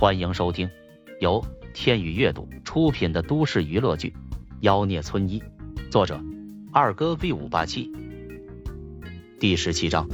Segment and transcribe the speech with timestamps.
[0.00, 0.70] 欢迎收听
[1.18, 4.08] 由天宇阅读出品的都市娱乐剧
[4.60, 5.42] 《妖孽村医》，
[5.90, 6.18] 作者
[6.72, 7.92] 二哥 V 五八七，
[9.38, 10.08] 第十七章。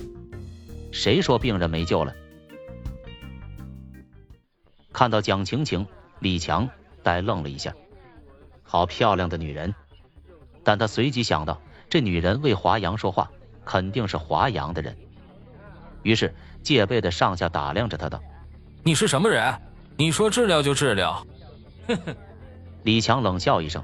[0.90, 2.12] 谁说病人没救了？
[4.92, 5.86] 看到蒋晴晴，
[6.18, 6.68] 李强
[7.04, 7.72] 呆愣了一下。
[8.64, 9.72] 好漂亮的女人，
[10.64, 13.30] 但他随即想到，这女人为华阳说话，
[13.64, 14.96] 肯定是华阳的人。
[16.02, 16.34] 于是
[16.64, 18.20] 戒备的上下打量着他，道
[18.82, 19.56] ：“你是什么人？”
[19.98, 21.26] 你说治疗就治疗，
[21.88, 22.14] 哼哼！
[22.82, 23.82] 李强冷笑一声：“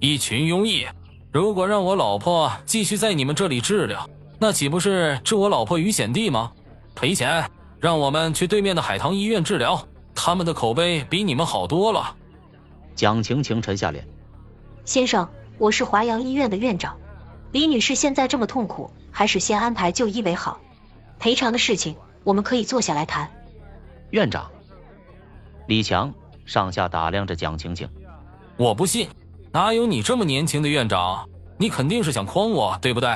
[0.00, 0.84] 一群庸医，
[1.30, 6.50] 如果让我老婆继续在你们这里治疗，那岂不是置我老婆于险地吗？
[6.96, 12.16] 赔钱，让我们去对面的海棠医院治疗，他们的口碑比你们好多了。”
[12.96, 14.08] 蒋晴晴沉下脸
[14.84, 16.96] ：“先生，我是华阳医院的院长，
[17.52, 20.58] 李女士现在这么痛苦，还是先安排就医为好。
[21.20, 21.94] 赔偿的事情，
[22.24, 23.30] 我们可以坐下来谈。”
[24.10, 24.50] 院长。
[25.68, 26.14] 李强
[26.46, 27.86] 上下打量着蒋晴晴，
[28.56, 29.06] 我不信，
[29.52, 31.28] 哪有你这么年轻的院长？
[31.58, 33.14] 你肯定是想诓我，对不对？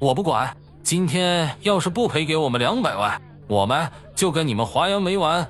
[0.00, 5.48] 我不管，今天要是不赔给我们两百万，我们就跟你们华阳没完。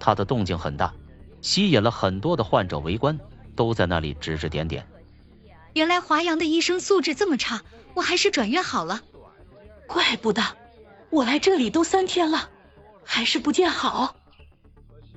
[0.00, 0.92] 他的动静很大，
[1.40, 3.16] 吸引了很多的患者围观，
[3.54, 4.84] 都在那里指指点点。
[5.72, 7.62] 原来华阳的医生素质这么差，
[7.94, 9.02] 我还是转院好了。
[9.86, 10.42] 怪不得，
[11.10, 12.48] 我来这里都三天了，
[13.04, 14.16] 还是不见好。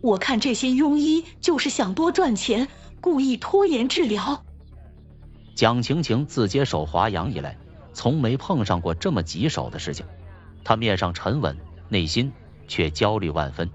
[0.01, 2.67] 我看这些庸医就是想多赚钱，
[3.01, 4.43] 故意拖延治疗。
[5.55, 7.57] 蒋晴晴自接手华阳以来，
[7.93, 10.05] 从没碰上过这么棘手的事情。
[10.63, 11.57] 她面上沉稳，
[11.89, 12.31] 内心
[12.67, 13.69] 却焦虑万分。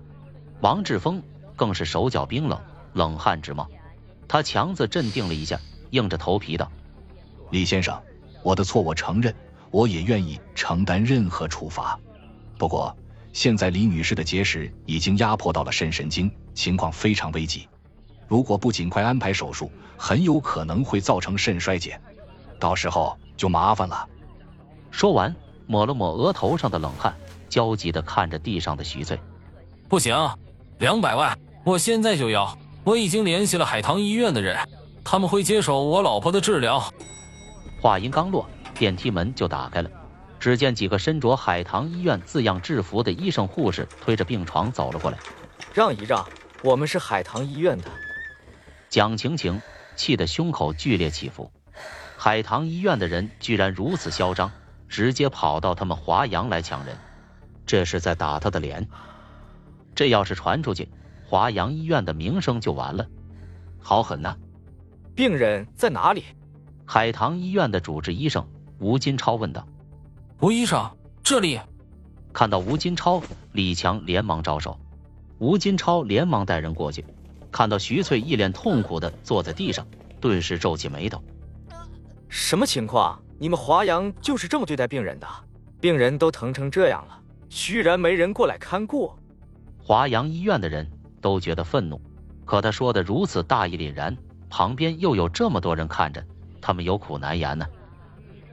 [0.61, 1.23] 王志峰
[1.57, 2.61] 更是手脚冰冷，
[2.93, 3.69] 冷汗直冒。
[4.29, 5.59] 他强自镇定了一下，
[5.91, 6.71] 硬着头皮道
[7.51, 8.01] ：“李先生，
[8.45, 9.35] 我的错我承认，
[9.73, 11.99] 我也愿意承担任何处罚。
[12.59, 12.97] 不过……”
[13.33, 17.67] 现在李女士的结石已经压迫到了肾神经，情况非常危急。
[18.29, 22.01] 如果不尽快安排手术，很有可能会造成肾衰竭，
[22.59, 24.07] 到时候就麻烦了。
[24.91, 25.35] 说完，
[25.67, 27.15] 抹了抹额头上的冷汗，
[27.49, 29.19] 焦急地看着地上的徐翠。
[29.89, 30.15] 不行，
[30.79, 32.57] 两百万，我现在就要！
[32.85, 34.59] 我已经联系了海棠医院的人，
[35.05, 36.83] 他们会接手我老婆的治疗。
[37.81, 39.91] 话音刚落，电梯门就打开了。
[40.43, 45.17] 只见几个身着海棠医院字样制服的医生护士推着病床走了过来，
[45.73, 46.27] 让一让，
[46.65, 47.85] 我们是海棠医院的。
[48.89, 49.63] 蒋晴晴
[49.95, 51.53] 气得胸口剧烈起伏，
[52.17, 54.51] 海棠医院的人居然如此嚣张，
[54.89, 56.97] 直接跑到他们华阳来抢人，
[57.65, 58.89] 这是在打他的脸。
[59.95, 60.89] 这要是传出去，
[61.25, 63.07] 华阳医院的名声就完了。
[63.79, 64.35] 好狠呐！
[65.15, 66.25] 病人在哪里？
[66.85, 68.45] 海棠医院的主治医生
[68.81, 69.65] 吴金超问道。
[70.43, 70.91] 吴医生，
[71.23, 71.61] 这里。
[72.33, 73.23] 看到吴金超，
[73.53, 74.77] 李强连忙招手。
[75.39, 77.05] 吴金超连忙带人过去，
[77.53, 79.87] 看到徐翠一脸痛苦的坐在地上，
[80.21, 81.23] 顿时皱起眉头。
[82.29, 83.23] 什么情况？
[83.39, 85.29] 你们华阳就是这么对待病人的？
[85.81, 87.17] 病人都疼成这样了，
[87.49, 89.13] 居然没人过来看顾？
[89.79, 92.01] 华阳医院的人都觉得愤怒，
[92.45, 94.17] 可他说的如此大义凛然，
[94.51, 96.21] 旁边又有这么多人看着，
[96.61, 97.65] 他们有苦难言呢。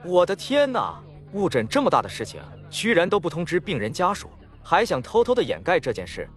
[0.04, 1.00] 我的天哪！
[1.32, 4.28] 误诊这么大的事情，居然都不通知病人家属，
[4.62, 6.28] 还想偷偷的掩盖这件事，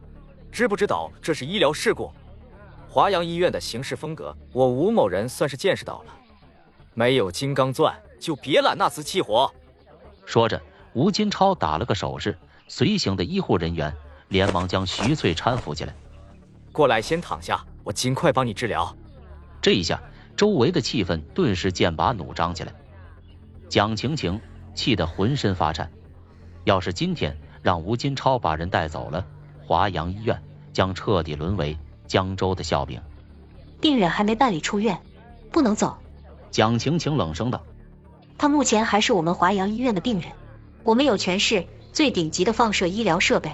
[0.51, 2.11] 知不知道这是医疗事故？
[2.87, 6.13] 华阳医院的行事风格，我吴某人算是见识到了。
[6.93, 9.51] 没有金刚钻，就别揽那瓷器活。
[10.27, 10.61] 说着，
[10.93, 12.37] 吴金超打了个手势，
[12.67, 13.91] 随行的医护人员
[14.27, 15.95] 连忙将徐翠搀扶起来。
[16.71, 18.95] 过来，先躺下，我尽快帮你治疗。
[19.59, 19.99] 这一下，
[20.37, 22.71] 周围的气氛顿时剑拔弩张起来。
[23.67, 24.39] 蒋晴晴。
[24.73, 25.91] 气得浑身发颤。
[26.63, 29.25] 要是今天让吴金超把人带走了，
[29.65, 30.41] 华阳医院
[30.71, 33.01] 将彻底沦为江州的笑柄。
[33.81, 34.97] 病人还没办理出院，
[35.51, 35.97] 不能走。
[36.51, 37.61] 蒋晴晴冷声道
[38.37, 40.31] ：“他目前还是我们华阳医院的病人，
[40.83, 43.51] 我们有全市最顶级的放射医疗设备，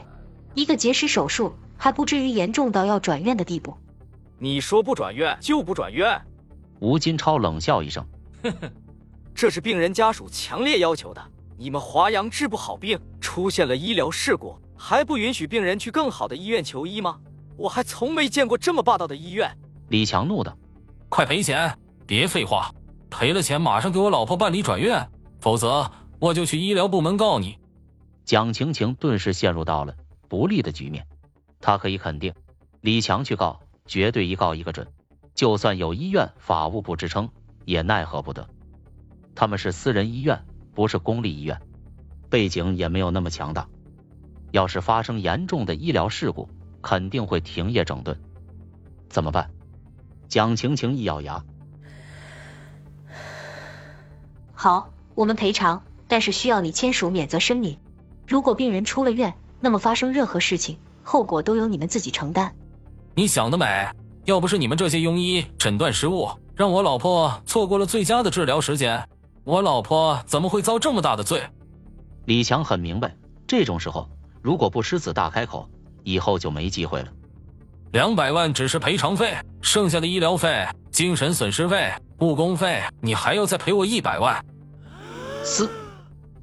[0.54, 3.76] 一个结石手术还不至于严重到要转院的地步。”
[4.38, 6.22] 你说不转院就不转院？
[6.80, 8.06] 吴金超冷笑一声
[8.44, 8.72] ：“哼哼。”
[9.40, 11.32] 这是病人家属强烈要求的。
[11.58, 17.18] 你们华阳治不好病，出现了医疗事故，还不允许病人去更好的医院求医吗？
[17.56, 19.50] 我还从没见过这么霸道的医院。
[19.88, 20.58] 李强怒道
[21.08, 21.74] ：“快赔钱！
[22.06, 22.70] 别废话，
[23.10, 25.10] 赔了钱马上给我老婆办理转院，
[25.40, 25.90] 否则
[26.20, 27.58] 我就去医疗部门告你。”
[28.26, 29.96] 蒋晴晴顿时陷入到了
[30.28, 31.08] 不利的局面。
[31.62, 32.34] 她可以肯定，
[32.82, 34.86] 李强去告，绝对一告一个准。
[35.34, 37.30] 就算有医院法务部支撑，
[37.64, 38.46] 也奈何不得。
[39.36, 40.44] 他们是私人医院，
[40.74, 41.60] 不是公立医院，
[42.30, 43.68] 背景也没有那么强大。
[44.52, 46.50] 要是发生严重的医疗事故，
[46.82, 48.20] 肯定会停业整顿。
[49.10, 49.50] 怎么办？
[50.28, 51.44] 蒋晴晴一咬牙，
[54.54, 57.80] 好，我们赔偿，但是需要你签署免责声明。
[58.28, 62.54] 如果病人出了院，那么发生任何事情，后果都由你们自己承担。
[63.16, 63.90] 你想得美！
[64.26, 69.04] 要不是你们这些庸医诊断失误，让我老婆错过了最佳的治疗时间，
[69.50, 71.42] 我老婆怎么会遭这么大的罪？
[72.26, 73.16] 李强很明白，
[73.48, 74.08] 这种时候
[74.44, 75.68] 如果不狮子大开口，
[76.04, 77.12] 以后就没机会了。
[77.92, 84.40] 两百万只是赔偿费，剩下的医疗费、精神损失费、误工费，你还要再赔我一百万。
[85.44, 85.68] 嘶！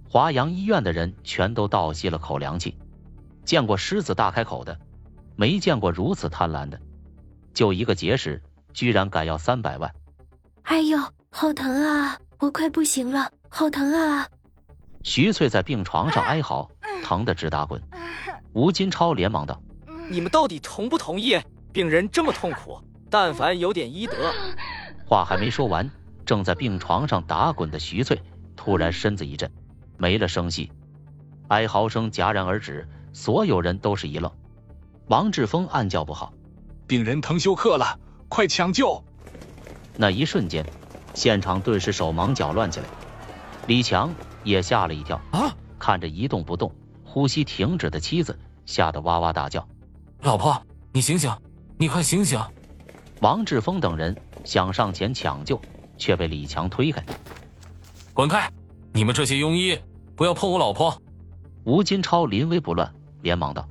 [0.08, 2.76] 华阳医院的人全都倒吸了口凉气。
[3.44, 4.76] 见过狮子大开口的，
[5.36, 6.76] 没见过如此贪婪的。
[7.54, 8.42] 就一个结石，
[8.72, 9.94] 居然敢要三百万！
[10.64, 10.98] 哎呦，
[11.30, 12.18] 好疼啊！
[12.38, 14.28] 我快不行了，好疼啊！
[15.02, 16.70] 徐翠在病床上哀嚎，
[17.02, 17.80] 疼得直打滚。
[18.52, 19.60] 吴金超连忙道
[20.10, 21.38] ：“你们到底同不同意？
[21.72, 22.78] 病人这么痛苦，
[23.08, 24.14] 但凡有点医德……”
[25.06, 25.90] 话还没说完，
[26.24, 28.20] 正在病床上打滚的徐翠
[28.54, 29.50] 突然身子一震，
[29.96, 30.70] 没了声息，
[31.48, 32.86] 哀嚎声戛然而止。
[33.12, 34.30] 所有人都是一愣。
[35.06, 36.34] 王志峰暗叫不好。
[36.86, 37.98] 病人疼休克了，
[38.28, 39.02] 快抢救！
[39.96, 40.66] 那一瞬间，
[41.16, 42.86] 现场顿时手忙脚乱起来。
[43.66, 44.14] 李强
[44.44, 45.50] 也吓了一跳啊！
[45.78, 46.70] 看着一动不动、
[47.02, 49.66] 呼吸停止的妻子，吓得哇哇大叫
[50.20, 51.34] ：“老婆，你醒醒，
[51.78, 52.38] 你快醒醒！”
[53.22, 54.14] 王志峰等人
[54.44, 55.58] 想上前抢救，
[55.96, 57.02] 却被李强推开
[58.12, 58.52] ：“滚开！
[58.92, 59.78] 你们这些庸医，
[60.14, 61.00] 不要碰我老婆！”
[61.64, 63.66] 吴金超临危不乱，连忙道：“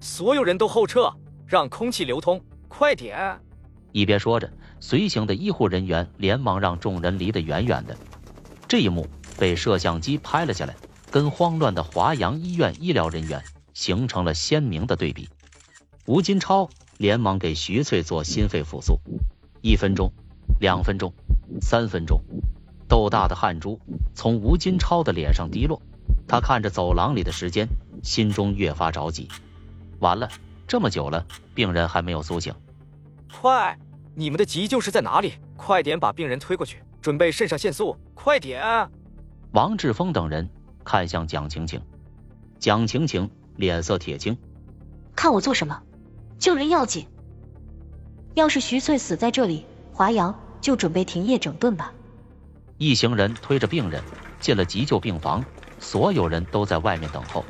[0.00, 1.12] 所有人都后撤，
[1.46, 3.40] 让空气流通。”快点！
[3.92, 4.50] 一边说着，
[4.80, 7.96] 随行的医护人员连忙让众人离得远远的。
[8.68, 9.06] 这一幕
[9.38, 10.76] 被摄像机拍了下来，
[11.10, 13.42] 跟慌乱的华阳医院医疗人员
[13.72, 15.28] 形成了鲜明的对比。
[16.06, 18.98] 吴金超连忙给徐翠做心肺复苏，
[19.62, 20.12] 一分钟、
[20.60, 21.12] 两分钟、
[21.60, 22.20] 三分钟，
[22.88, 23.80] 豆大的汗珠
[24.14, 25.80] 从吴金超的脸上滴落。
[26.26, 27.66] 他看着走廊里的时间，
[28.02, 29.28] 心中越发着急。
[29.98, 30.28] 完了！
[30.66, 32.52] 这么久了，病人还没有苏醒。
[33.32, 33.78] 快，
[34.14, 35.34] 你们的急救室在哪里？
[35.56, 38.88] 快点把病人推过去，准备肾上腺素，快点！
[39.52, 40.48] 王志峰等人
[40.84, 41.80] 看向蒋晴晴，
[42.58, 44.36] 蒋晴晴脸色铁青，
[45.14, 45.82] 看我做什么？
[46.38, 47.06] 救人要紧。
[48.34, 51.92] 要是徐翠死在这里，华阳就准备停业整顿吧。
[52.76, 54.02] 一行人推着病人
[54.38, 55.44] 进了急救病房，
[55.80, 57.44] 所有人都在外面等候。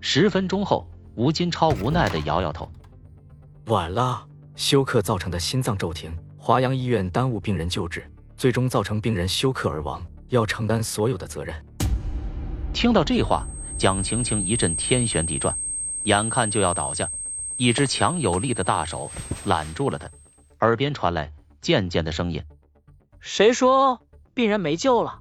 [0.00, 2.70] 十分钟后，吴金超无奈的摇摇头
[3.66, 11.54] ：“晚了，休克造成的心脏骤停，华阳医院耽误病人救治，最终造成病人休克而亡，要承担所有的责任。”
[12.72, 13.46] 听到这话，
[13.76, 15.56] 蒋晴晴一阵天旋地转，
[16.04, 17.10] 眼看就要倒下，
[17.56, 19.10] 一只强有力的大手
[19.44, 20.08] 揽住了她，
[20.60, 22.42] 耳边传来渐渐的声音
[23.18, 24.00] ：“谁说
[24.32, 25.20] 病人没救了？